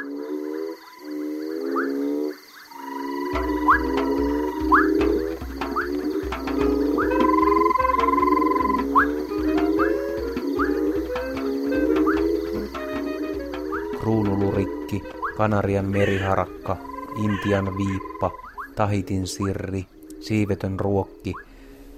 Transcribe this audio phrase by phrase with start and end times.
[0.00, 0.08] Kruunulurikki,
[15.36, 16.76] Kanarian meriharakka,
[17.24, 18.30] Intian viippa,
[18.76, 19.86] Tahitin sirri,
[20.20, 21.34] siivetön ruokki,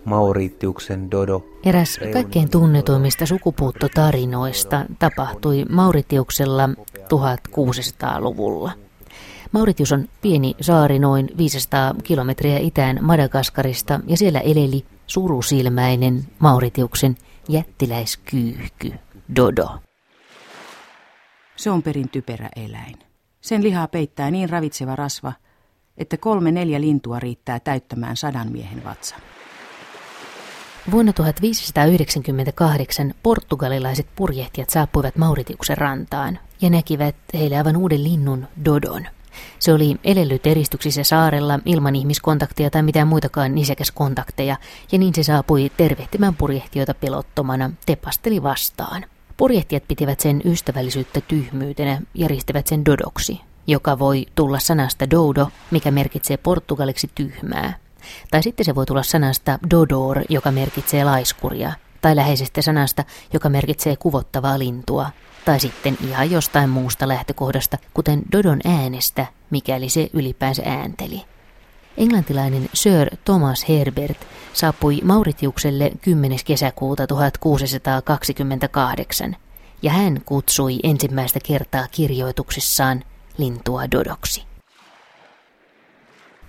[0.04, 1.44] Mauritiuksen dodo.
[1.64, 6.68] Eräs kaikkein tunnetuimmista sukupuuttotarinoista tapahtui Mauritiuksella
[7.12, 8.72] 1600-luvulla.
[9.52, 17.16] Mauritius on pieni saari noin 500 kilometriä itään Madagaskarista ja siellä eleli surusilmäinen Mauritiuksen
[17.48, 18.92] jättiläiskyyhky,
[19.36, 19.68] Dodo.
[21.56, 22.98] Se on perin typerä eläin.
[23.40, 25.32] Sen lihaa peittää niin ravitseva rasva,
[25.98, 29.20] että kolme neljä lintua riittää täyttämään sadan miehen vatsan.
[30.90, 39.06] Vuonna 1598 portugalilaiset purjehtijat saapuivat Mauritiuksen rantaan ja näkivät heille aivan uuden linnun Dodon.
[39.58, 44.56] Se oli elellyt eristyksissä saarella ilman ihmiskontakteja tai mitään muitakaan nisekäskontakteja,
[44.92, 49.04] ja niin se saapui tervehtimään purjehtijoita pelottomana, tepasteli vastaan.
[49.36, 55.90] Purjehtijat pitivät sen ystävällisyyttä tyhmyytenä ja ristivät sen dodoksi, joka voi tulla sanasta dodo, mikä
[55.90, 57.74] merkitsee portugaliksi tyhmää.
[58.30, 63.96] Tai sitten se voi tulla sanasta dodor, joka merkitsee laiskuria, tai läheisestä sanasta, joka merkitsee
[63.96, 65.10] kuvottavaa lintua,
[65.44, 71.22] tai sitten ihan jostain muusta lähtökohdasta, kuten dodon äänestä, mikäli se ylipäänsä äänteli.
[71.96, 76.38] Englantilainen Sir Thomas Herbert saapui Mauritiukselle 10.
[76.44, 79.36] kesäkuuta 1628,
[79.82, 83.04] ja hän kutsui ensimmäistä kertaa kirjoituksissaan
[83.38, 84.44] lintua dodoksi.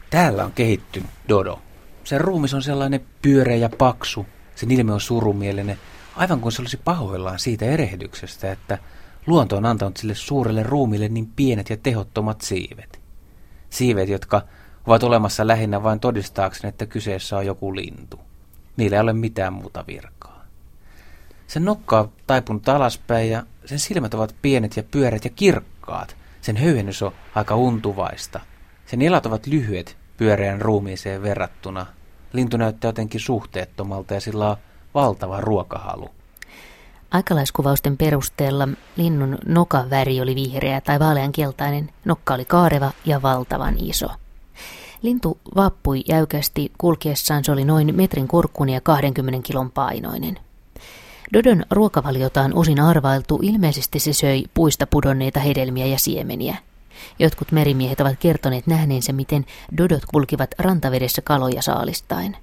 [0.10, 1.60] Täällä on kehittynyt dodo.
[2.04, 4.26] Sen ruumis on sellainen pyöreä ja paksu.
[4.56, 5.80] Sen ilme on surumielinen,
[6.16, 8.78] aivan kuin se olisi pahoillaan siitä erehdyksestä, että
[9.28, 13.02] luonto on antanut sille suurelle ruumille niin pienet ja tehottomat siivet.
[13.70, 14.42] Siivet, jotka
[14.88, 18.20] ovat olemassa lähinnä vain todistaakseni, että kyseessä on joku lintu.
[18.78, 20.46] Niillä ei ole mitään muuta virkaa.
[21.48, 26.16] Sen nokka on taipunut alaspäin ja sen silmät ovat pienet ja pyörät ja kirkkaat.
[26.42, 28.40] Sen höyhennys on aika untuvaista.
[28.86, 31.86] Sen jalat ovat lyhyet pyöreän ruumiiseen verrattuna.
[32.34, 34.58] Lintu näyttää jotenkin suhteettomalta ja sillä on
[34.94, 36.10] valtava ruokahalu.
[37.12, 44.08] Aikalaiskuvausten perusteella linnun nokan väri oli vihreä tai vaaleankeltainen, nokka oli kaareva ja valtavan iso.
[45.02, 50.40] Lintu vappui jäykästi, kulkiessaan se oli noin metrin korkkuun ja 20 kilon painoinen.
[51.34, 56.58] Dodon ruokavaliota on osin arvailtu, ilmeisesti se söi puista pudonneita hedelmiä ja siemeniä.
[57.20, 59.46] Jotkut merimiehet ovat kertoneet nähneensä, miten
[59.78, 62.38] dodot kulkivat rantavedessä kaloja saalistain.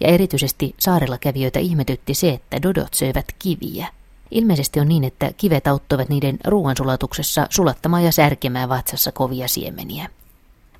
[0.00, 3.88] Ja erityisesti saarella kävijöitä ihmetytti se, että dodot söivät kiviä.
[4.30, 10.08] Ilmeisesti on niin, että kivet auttoivat niiden ruoansulatuksessa sulattamaan ja särkemään vatsassa kovia siemeniä.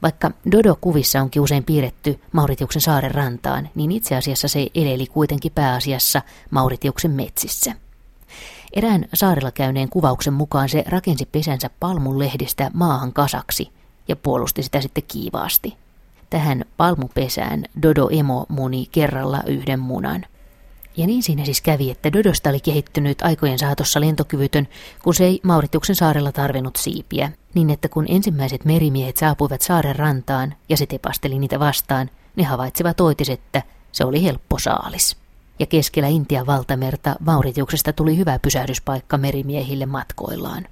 [0.03, 6.23] Vaikka Dodo-kuvissa onkin usein piirretty Mauritiuksen saaren rantaan, niin itse asiassa se eleli kuitenkin pääasiassa
[6.51, 7.73] Mauritiuksen metsissä.
[8.73, 13.71] Erään saarella käyneen kuvauksen mukaan se rakensi pesänsä palmun lehdistä maahan kasaksi
[14.09, 15.77] ja puolusti sitä sitten kiivaasti.
[16.35, 20.25] Tähän palmupesään Dodo Emo muni kerralla yhden munan.
[20.97, 24.69] Ja niin siinä siis kävi, että Dodosta oli kehittynyt aikojen saatossa lentokyvytön,
[25.03, 30.55] kun se ei Maurituksen saarella tarvinnut siipiä, niin että kun ensimmäiset merimiehet saapuivat saaren rantaan
[30.69, 33.63] ja se tepasteli niitä vastaan, ne havaitsivat oitis, että
[33.93, 35.17] se oli helppo saalis.
[35.59, 40.67] Ja keskellä Intian valtamerta Mauritiuksesta tuli hyvä pysähdyspaikka merimiehille matkoillaan.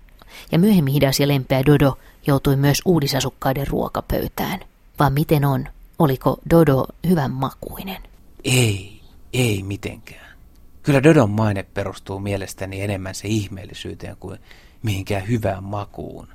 [0.53, 4.61] Ja myöhemmin hidas ja lempeä Dodo joutui myös uudisasukkaiden ruokapöytään.
[4.98, 5.69] Vaan miten on?
[5.98, 8.03] Oliko Dodo hyvän makuinen?
[8.44, 9.00] Ei,
[9.32, 10.36] ei mitenkään.
[10.82, 14.38] Kyllä Dodon maine perustuu mielestäni enemmän se ihmeellisyyteen kuin
[14.82, 16.28] mihinkään hyvään makuun.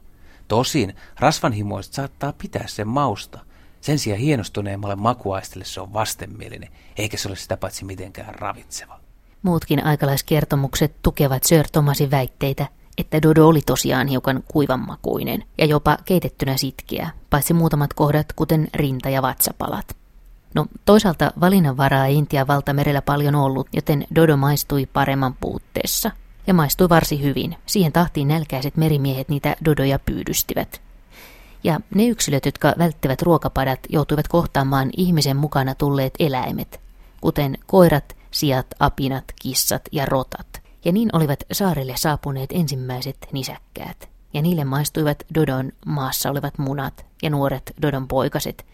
[0.48, 3.40] Tosin rasvanhimoista saattaa pitää sen mausta.
[3.82, 9.00] Sen sijaan hienostuneemmalle makuaistelle se on vastenmielinen, eikä se ole sitä paitsi mitenkään ravitseva.
[9.42, 16.58] Muutkin aikalaiskertomukset tukevat Sir Thomasin väitteitä, että Dodo oli tosiaan hiukan kuivanmakuinen ja jopa keitettynä
[16.58, 19.96] sitkeä, paitsi muutamat kohdat, kuten rinta- ja vatsapalat.
[20.54, 26.12] No toisaalta valinnanvaraa ei Intian valtamerellä paljon ollut, joten Dodo maistui paremman puutteessa.
[26.48, 27.56] Ja maistui varsin hyvin.
[27.66, 30.82] Siihen tahtiin nälkäiset merimiehet niitä Dodoja pyydystivät.
[31.64, 36.82] Ja ne yksilöt, jotka välttivät ruokapadat, joutuivat kohtaamaan ihmisen mukana tulleet eläimet,
[37.22, 40.57] kuten koirat, sijat, apinat, kissat ja rotat.
[40.86, 44.10] Ja niin olivat saarelle saapuneet ensimmäiset nisäkkäät.
[44.34, 48.66] Ja niille maistuivat Dodon maassa olevat munat ja nuoret Dodon poikaset,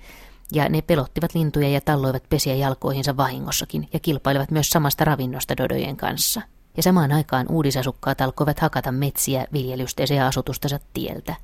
[0.51, 5.97] ja ne pelottivat lintuja ja talloivat pesiä jalkoihinsa vahingossakin ja kilpailivat myös samasta ravinnosta dodojen
[5.97, 6.41] kanssa.
[6.77, 11.35] Ja samaan aikaan uudisasukkaat alkoivat hakata metsiä viljelysteisiä asutustansa tieltä.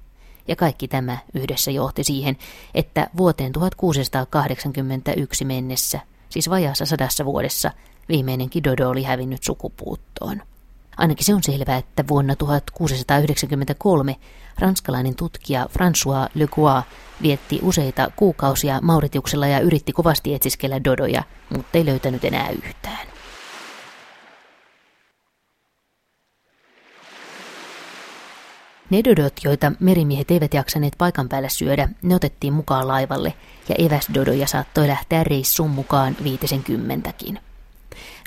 [0.48, 2.38] ja kaikki tämä yhdessä johti siihen,
[2.74, 7.72] että vuoteen 1681 mennessä, siis vajaassa sadassa vuodessa,
[8.10, 10.42] viimeinenkin dodo oli hävinnyt sukupuuttoon.
[10.98, 14.16] Ainakin se on selvää, että vuonna 1693
[14.60, 16.84] ranskalainen tutkija François Legois
[17.22, 21.24] vietti useita kuukausia Mauritiuksella ja yritti kovasti etsiskellä dodoja,
[21.56, 23.08] mutta ei löytänyt enää yhtään.
[28.90, 33.34] Ne dodot, joita merimiehet eivät jaksaneet paikan päällä syödä, ne otettiin mukaan laivalle,
[33.70, 37.40] ja eväsdodoja saattoi lähteä reissuun mukaan viitisen kymmentäkin.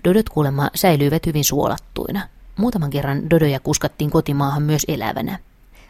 [0.04, 2.28] Dodot kuulemma säilyivät hyvin suolattuina.
[2.56, 5.38] Muutaman kerran dodoja kuskattiin kotimaahan myös elävänä.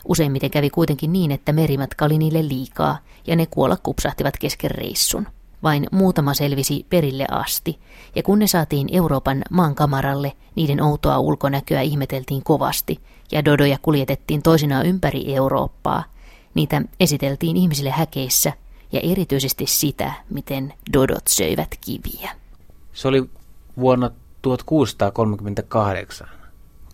[0.04, 5.26] Useimmiten kävi kuitenkin niin, että merimatka oli niille liikaa, ja ne kuolla kupsahtivat kesken reissun.
[5.62, 7.78] Vain muutama selvisi perille asti,
[8.16, 13.00] ja kun ne saatiin Euroopan maankamaralle, niiden outoa ulkonäköä ihmeteltiin kovasti,
[13.32, 16.04] ja dodoja kuljetettiin toisinaan ympäri Eurooppaa.
[16.54, 18.52] Niitä esiteltiin ihmisille häkeissä,
[18.92, 22.30] ja erityisesti sitä, miten dodot söivät kiviä.
[22.92, 23.30] Se oli
[23.76, 24.10] vuonna
[24.42, 26.28] 1638.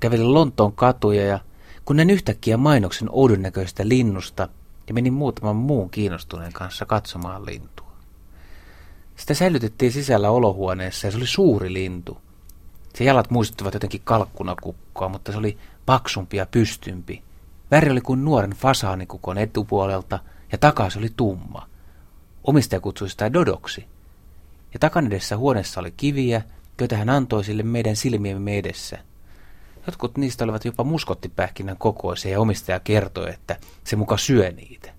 [0.00, 1.38] Kävelin Lontoon katuja ja
[1.84, 4.48] kun näin yhtäkkiä mainoksen oudon näköistä linnusta
[4.88, 7.92] ja menin muutaman muun kiinnostuneen kanssa katsomaan lintua.
[9.16, 12.18] Sitä säilytettiin sisällä olohuoneessa ja se oli suuri lintu.
[12.94, 17.22] Se jalat muistuttivat jotenkin kalkkunakukkoa, mutta se oli paksumpi ja pystympi.
[17.70, 20.18] Väri oli kuin nuoren fasaanikukon etupuolelta
[20.52, 21.68] ja takaa se oli tumma.
[22.44, 23.86] Omistaja kutsui sitä Dodoksi.
[24.72, 26.42] Ja takan edessä huoneessa oli kiviä,
[26.80, 28.98] joita hän antoi sille meidän silmiemme edessä.
[29.86, 34.92] Jotkut niistä olivat jopa muskottipähkinän kokoisia ja omistaja kertoi, että se muka syö niitä.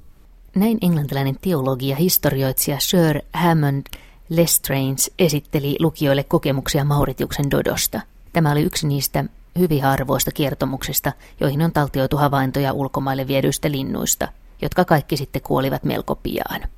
[0.55, 3.85] Näin englantilainen teologi ja historioitsija Sir Hammond
[4.29, 8.01] Lestrange esitteli lukijoille kokemuksia Mauritiuksen Dodosta.
[8.33, 9.25] Tämä oli yksi niistä
[9.59, 14.27] hyvin harvoista kertomuksista, joihin on taltioitu havaintoja ulkomaille viedyistä linnuista,
[14.61, 16.69] jotka kaikki sitten kuolivat melko pian.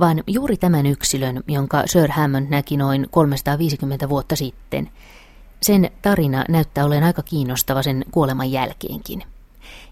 [0.00, 4.90] Vaan juuri tämän yksilön, jonka Sir Hammond näki noin 350 vuotta sitten,
[5.62, 9.22] sen tarina näyttää olevan aika kiinnostava sen kuoleman jälkeenkin.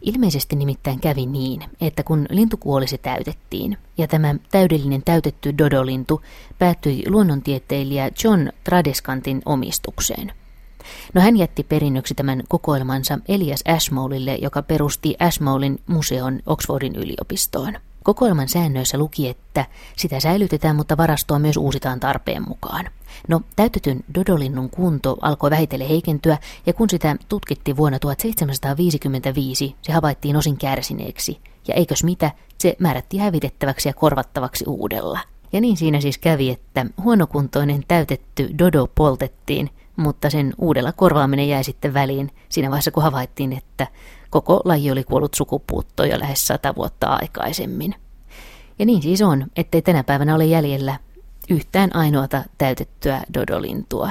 [0.03, 6.23] Ilmeisesti nimittäin kävi niin, että kun lintukuoli se täytettiin, ja tämä täydellinen täytetty dodolintu
[6.59, 10.33] päättyi luonnontieteilijä John Tradescantin omistukseen.
[11.15, 17.75] No hän jätti perinnöksi tämän kokoelmansa Elias Ashmolelle, joka perusti Ashmolein museon Oxfordin yliopistoon.
[18.09, 19.65] Kokoelman säännöissä luki, että
[19.97, 22.91] sitä säilytetään, mutta varastoa myös uusitaan tarpeen mukaan.
[23.29, 30.37] No, täytetyn dodolinnun kunto alkoi vähitellen heikentyä, ja kun sitä tutkittiin vuonna 1755, se havaittiin
[30.37, 31.41] osin kärsineeksi.
[31.69, 35.21] Ja eikös mitä, se määrättiin hävitettäväksi ja korvattavaksi uudella.
[35.53, 41.65] Ja niin siinä siis kävi, että huonokuntoinen täytetty dodo poltettiin, mutta sen uudella korvaaminen jäi
[41.65, 43.87] sitten väliin siinä vaiheessa, kun havaittiin, että
[44.31, 47.95] koko laji oli kuollut sukupuuttoon jo lähes sata vuotta aikaisemmin.
[48.79, 50.99] Ja niin siis on, ettei tänä päivänä ole jäljellä
[51.51, 54.11] yhtään ainoata täytettyä dodolintua.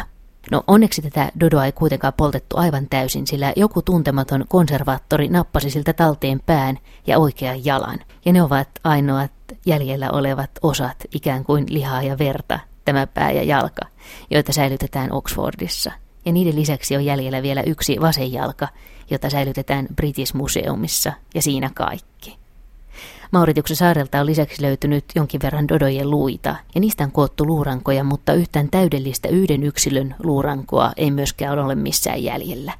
[0.51, 5.93] No onneksi tätä dodoa ei kuitenkaan poltettu aivan täysin, sillä joku tuntematon konservaattori nappasi siltä
[5.93, 7.99] talteen pään ja oikean jalan.
[8.25, 9.31] Ja ne ovat ainoat
[9.65, 13.81] jäljellä olevat osat, ikään kuin lihaa ja verta, tämä pää ja jalka,
[14.31, 15.91] joita säilytetään Oxfordissa.
[16.25, 18.67] Ja niiden lisäksi on jäljellä vielä yksi vasenjalka,
[19.09, 22.37] jota säilytetään British Museumissa, ja siinä kaikki.
[23.31, 28.33] Maurituksen saarelta on lisäksi löytynyt jonkin verran dodojen luita, ja niistä on koottu luurankoja, mutta
[28.33, 32.73] yhtään täydellistä yhden yksilön luurankoa ei myöskään ole missään jäljellä.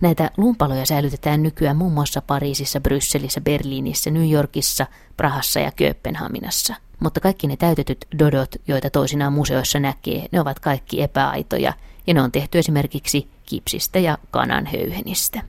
[0.00, 4.86] Näitä lumpaloja säilytetään nykyään muun muassa Pariisissa, Brysselissä, Berliinissä, New Yorkissa,
[5.16, 6.74] Prahassa ja Kööpenhaminassa.
[7.00, 11.72] Mutta kaikki ne täytetyt dodot, joita toisinaan museoissa näkee, ne ovat kaikki epäaitoja,
[12.06, 15.42] ja ne on tehty esimerkiksi kipsistä ja kanan höyhenistä.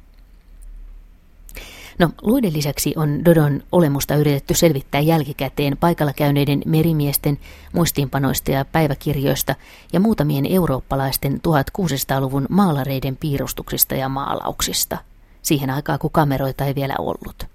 [1.99, 7.39] No, luiden lisäksi on Dodon olemusta yritetty selvittää jälkikäteen paikalla käyneiden merimiesten
[7.73, 9.55] muistiinpanoista ja päiväkirjoista
[9.93, 14.97] ja muutamien eurooppalaisten 1600-luvun maalareiden piirustuksista ja maalauksista,
[15.41, 17.47] siihen aikaan kun kameroita ei vielä ollut.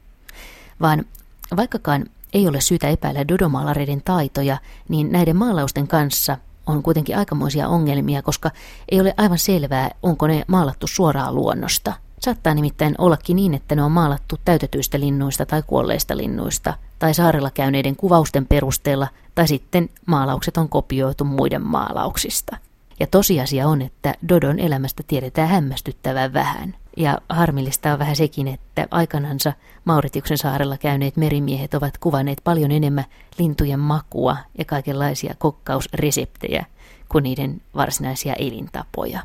[0.80, 1.04] Vaan
[1.56, 6.36] vaikkakaan ei ole syytä epäillä Dodomaalareiden taitoja, niin näiden maalausten kanssa
[6.66, 8.50] on kuitenkin aikamoisia ongelmia, koska
[8.88, 11.92] ei ole aivan selvää, onko ne maalattu suoraan luonnosta–
[12.24, 17.50] Saattaa nimittäin ollakin niin, että ne on maalattu täytetyistä linnuista tai kuolleista linnuista, tai saarella
[17.50, 22.56] käyneiden kuvausten perusteella, tai sitten maalaukset on kopioitu muiden maalauksista.
[23.00, 26.74] Ja tosiasia on, että Dodon elämästä tiedetään hämmästyttävän vähän.
[26.96, 29.52] Ja harmillista on vähän sekin, että aikanansa
[29.84, 33.04] Mauritiuksen saarella käyneet merimiehet ovat kuvanneet paljon enemmän
[33.38, 36.66] lintujen makua ja kaikenlaisia kokkausreseptejä
[37.08, 39.20] kuin niiden varsinaisia elintapoja.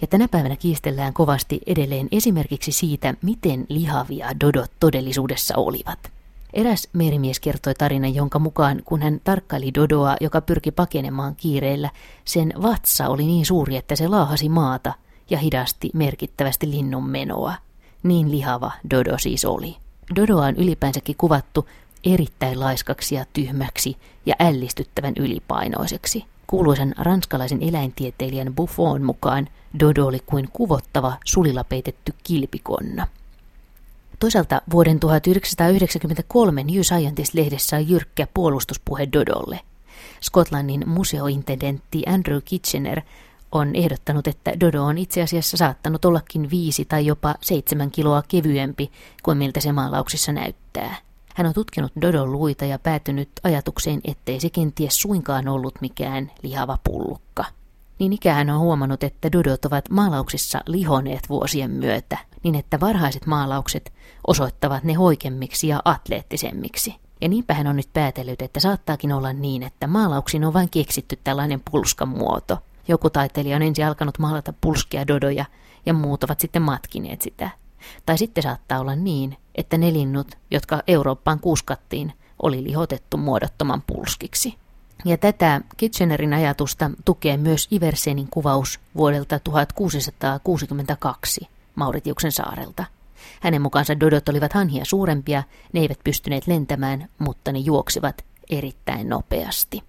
[0.00, 6.12] Ja tänä päivänä kiistellään kovasti edelleen esimerkiksi siitä, miten lihavia dodot todellisuudessa olivat.
[6.52, 11.90] Eräs merimies kertoi tarinan, jonka mukaan kun hän tarkkaili Dodoa, joka pyrki pakenemaan kiireellä,
[12.24, 14.94] sen vatsa oli niin suuri, että se laahasi maata
[15.30, 17.54] ja hidasti merkittävästi linnun menoa.
[18.02, 19.76] Niin lihava Dodo siis oli.
[20.16, 21.68] Dodoa on ylipäänsäkin kuvattu
[22.04, 26.24] erittäin laiskaksi ja tyhmäksi ja ällistyttävän ylipainoiseksi.
[26.46, 29.48] Kuuluisen ranskalaisen eläintieteilijän Buffon mukaan
[29.80, 33.06] Dodo oli kuin kuvottava sulilla peitetty kilpikonna.
[34.20, 39.60] Toisaalta vuoden 1993 New Scientist-lehdessä on jyrkkä puolustuspuhe Dodolle.
[40.20, 43.02] Skotlannin museointendentti Andrew Kitchener
[43.54, 48.90] on ehdottanut, että Dodo on itse asiassa saattanut ollakin viisi tai jopa seitsemän kiloa kevyempi
[49.22, 50.96] kuin miltä se maalauksissa näyttää.
[51.34, 56.78] Hän on tutkinut Dodon luita ja päätynyt ajatukseen, ettei se kenties suinkaan ollut mikään lihava
[56.84, 57.44] pullukka.
[57.98, 63.26] Niin ikään hän on huomannut, että dodot ovat maalauksissa lihoneet vuosien myötä, niin että varhaiset
[63.26, 63.92] maalaukset
[64.26, 66.94] osoittavat ne hoikemmiksi ja atleettisemmiksi.
[67.20, 71.18] Ja niinpä hän on nyt päätellyt, että saattaakin olla niin, että maalauksiin on vain keksitty
[71.24, 72.58] tällainen pulskan muoto.
[72.88, 75.44] Joku taiteilija on ensin alkanut maalata pulskia dodoja
[75.86, 77.50] ja muut ovat sitten matkineet sitä.
[78.06, 82.12] Tai sitten saattaa olla niin, että ne linnut, jotka Eurooppaan kuuskattiin,
[82.42, 84.54] oli lihotettu muodottoman pulskiksi.
[85.04, 92.84] Ja tätä Kitchenerin ajatusta tukee myös Iversenin kuvaus vuodelta 1662 Mauritiuksen saarelta.
[93.40, 99.82] Hänen mukaansa dodot olivat hanhia suurempia, ne eivät pystyneet lentämään, mutta ne juoksivat erittäin nopeasti.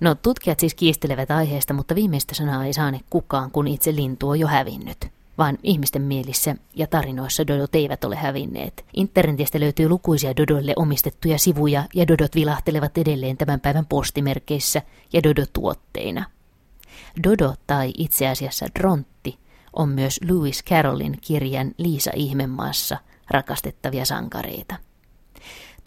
[0.00, 4.40] No, tutkijat siis kiistelevät aiheesta, mutta viimeistä sanaa ei saane kukaan, kun itse lintu on
[4.40, 8.84] jo hävinnyt vaan ihmisten mielissä ja tarinoissa dodot eivät ole hävinneet.
[8.96, 16.24] Internetistä löytyy lukuisia dodoille omistettuja sivuja ja dodot vilahtelevat edelleen tämän päivän postimerkeissä ja dodotuotteina.
[17.24, 19.38] Dodo tai itse asiassa drontti
[19.72, 22.98] on myös Lewis Carrollin kirjan Liisa ihmemaassa
[23.30, 24.76] rakastettavia sankareita.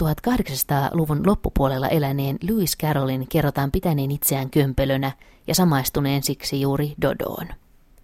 [0.03, 5.11] 1800-luvun loppupuolella eläneen Lewis Carrollin kerrotaan pitäneen itseään kömpelönä
[5.47, 7.47] ja samaistuneen siksi juuri Dodoon.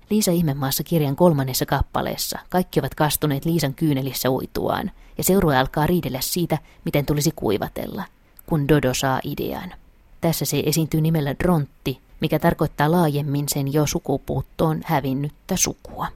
[0.09, 6.21] Liisa Ihmemaassa kirjan kolmannessa kappaleessa kaikki ovat kastuneet Liisan kyynelissä uituaan, ja seurue alkaa riidellä
[6.21, 8.03] siitä, miten tulisi kuivatella,
[8.45, 9.73] kun Dodo saa idean.
[10.21, 16.07] Tässä se esiintyy nimellä Drontti, mikä tarkoittaa laajemmin sen jo sukupuuttoon hävinnyttä sukua.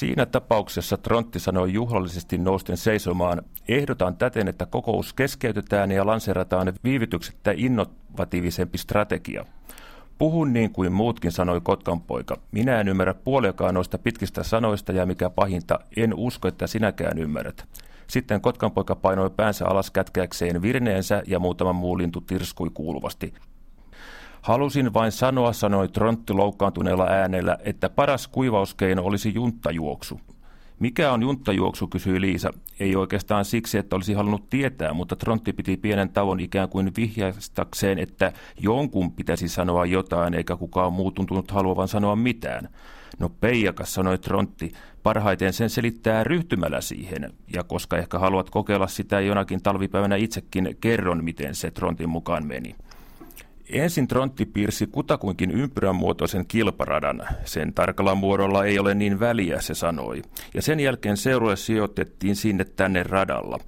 [0.00, 7.52] Siinä tapauksessa Trontti sanoi juhlallisesti nousten seisomaan, ehdotan täten, että kokous keskeytetään ja lanserataan viivytyksettä
[7.56, 9.44] innovatiivisempi strategia.
[10.18, 12.36] Puhun niin kuin muutkin, sanoi Kotkan poika.
[12.52, 17.68] Minä en ymmärrä puoliakaan noista pitkistä sanoista ja mikä pahinta, en usko, että sinäkään ymmärrät.
[18.06, 23.34] Sitten Kotkan poika painoi päänsä alas kätkäkseen virneensä ja muutama muu lintu tirskui kuuluvasti.
[24.42, 30.20] Halusin vain sanoa, sanoi Trontti loukkaantuneella äänellä, että paras kuivauskeino olisi junttajuoksu.
[30.78, 32.50] Mikä on junttajuoksu, kysyi Liisa.
[32.80, 37.98] Ei oikeastaan siksi, että olisi halunnut tietää, mutta Trontti piti pienen tauon ikään kuin vihjaistakseen,
[37.98, 42.68] että jonkun pitäisi sanoa jotain, eikä kukaan muu tuntunut haluavan sanoa mitään.
[43.18, 49.20] No peijakas, sanoi Trontti, parhaiten sen selittää ryhtymällä siihen, ja koska ehkä haluat kokeilla sitä
[49.20, 52.76] jonakin talvipäivänä itsekin, kerron miten se Trontin mukaan meni.
[53.72, 57.22] Ensin Trontti piirsi kutakuinkin ympyrän muotoisen kilparadan.
[57.44, 60.22] Sen tarkalla muodolla ei ole niin väliä, se sanoi.
[60.54, 63.58] Ja sen jälkeen seurue sijoitettiin sinne tänne radalla.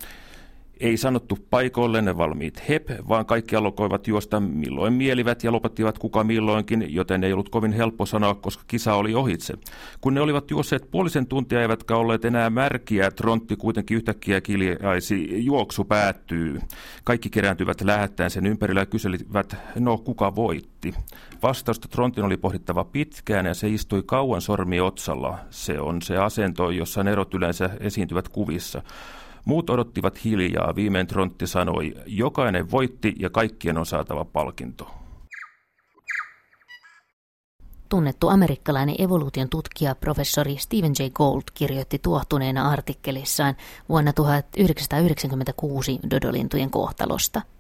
[0.83, 6.95] Ei sanottu paikoilleen valmiit hep, vaan kaikki alkoivat juosta milloin mielivät ja lopettivat kuka milloinkin,
[6.95, 9.55] joten ei ollut kovin helppo sanoa, koska kisa oli ohitse.
[10.01, 15.85] Kun ne olivat juosseet puolisen tuntia eivätkä olleet enää märkiä, Trontti kuitenkin yhtäkkiä kiljaisi, juoksu
[15.85, 16.61] päättyy.
[17.05, 20.95] Kaikki kerääntyivät lähettäen sen ympärillä ja kyselivät, no kuka voitti.
[21.43, 25.39] Vastausta Trontin oli pohdittava pitkään ja se istui kauan sormi otsalla.
[25.51, 28.83] Se on se asento, jossa erot yleensä esiintyvät kuvissa.
[29.45, 30.75] Muut odottivat hiljaa.
[30.75, 34.91] Viimein Trontti sanoi, jokainen voitti ja kaikkien on saatava palkinto.
[37.89, 41.03] Tunnettu amerikkalainen evoluution tutkija professori Stephen J.
[41.15, 43.57] Gold kirjoitti tuohtuneena artikkelissaan
[43.89, 47.43] vuonna 1996 dodolintujen kohtalosta–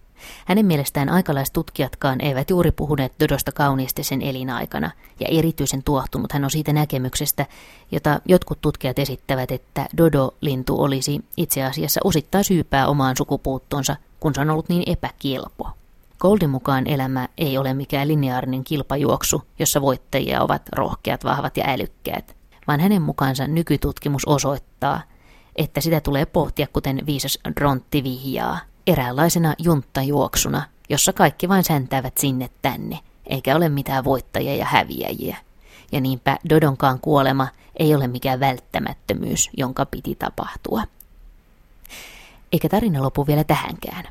[0.47, 6.51] hänen mielestään aikalaistutkijatkaan eivät juuri puhuneet Dodosta kauniisti sen elinaikana, ja erityisen tuohtunut hän on
[6.51, 7.47] siitä näkemyksestä,
[7.93, 14.41] jota jotkut tutkijat esittävät, että Dodo-lintu olisi itse asiassa osittain syypää omaan sukupuuttonsa, kun se
[14.41, 15.71] on ollut niin epäkilpo.
[16.19, 22.37] Goldin mukaan elämä ei ole mikään lineaarinen kilpajuoksu, jossa voittajia ovat rohkeat, vahvat ja älykkäät,
[22.67, 25.03] vaan hänen mukaansa nykytutkimus osoittaa,
[25.57, 32.51] että sitä tulee pohtia, kuten viisas Drontti vihjaa– eräänlaisena junttajuoksuna, jossa kaikki vain säntäävät sinne
[32.63, 35.37] tänne, eikä ole mitään voittajia ja häviäjiä.
[35.93, 40.83] ja niinpä Dodonkaan kuolema ei ole mikään välttämättömyys, jonka piti tapahtua.
[42.53, 44.05] Eikä tarina lopu vielä tähänkään.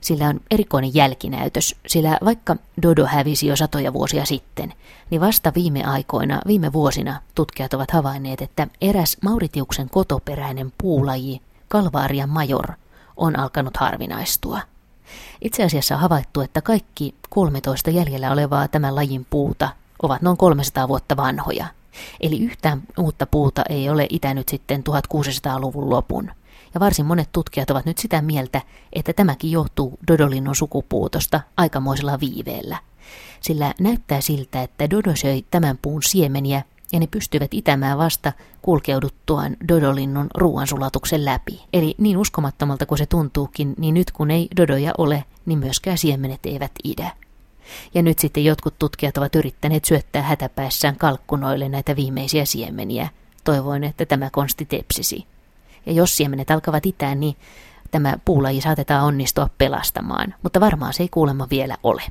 [0.00, 4.72] Sillä on erikoinen jälkinäytös, sillä vaikka Dodo hävisi jo satoja vuosia sitten,
[5.10, 12.28] niin vasta viime aikoina, viime vuosina tutkijat ovat havainneet, että eräs Mauritiuksen kotoperäinen puulaji, Kalvaarian
[12.28, 12.72] major,
[13.16, 14.60] on alkanut harvinaistua.
[15.40, 19.68] Itse asiassa on havaittu, että kaikki 13 jäljellä olevaa tämän lajin puuta
[20.02, 21.66] ovat noin 300 vuotta vanhoja.
[22.20, 26.30] Eli yhtään uutta puuta ei ole itänyt sitten 1600-luvun lopun–
[26.74, 28.60] ja varsin monet tutkijat ovat nyt sitä mieltä,
[28.92, 32.78] että tämäkin johtuu Dodolinnon sukupuutosta aikamoisella viiveellä.
[33.40, 36.62] Sillä näyttää siltä, että Dodo söi tämän puun siemeniä
[36.94, 38.32] ja ne pystyvät itämään vasta
[38.62, 41.64] kulkeuduttuaan Dodolinnun ruoansulatuksen läpi.
[41.72, 46.46] Eli niin uskomattomalta kuin se tuntuukin, niin nyt kun ei Dodoja ole, niin myöskään siemenet
[46.46, 47.10] eivät idä.
[47.94, 53.08] Ja nyt sitten jotkut tutkijat ovat yrittäneet syöttää hätäpäissään kalkkunoille näitä viimeisiä siemeniä,
[53.44, 55.26] toivoin, että tämä konsti tepsisi
[55.86, 57.36] ja jos siemenet alkavat itään, niin
[57.90, 62.02] tämä puulaji saatetaan onnistua pelastamaan, mutta varmaan se ei kuulemma vielä ole.